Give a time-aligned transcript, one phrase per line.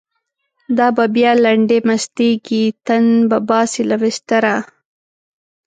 [0.77, 4.55] دا به بیا لنډۍ مستیږی، تن به باسی له بستره